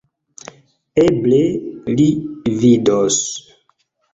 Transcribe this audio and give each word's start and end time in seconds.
Eble 1.03 1.41
li 1.99 2.07
vidos... 2.65 3.21